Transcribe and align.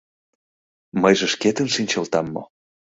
Мыйже 1.01 1.25
шкетын 1.33 1.67
шинчылтам 1.75 2.25
мо? 2.33 2.43